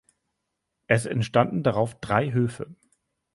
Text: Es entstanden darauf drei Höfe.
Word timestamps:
Es 0.87 1.05
entstanden 1.05 1.61
darauf 1.61 1.93
drei 1.99 2.31
Höfe. 2.31 2.73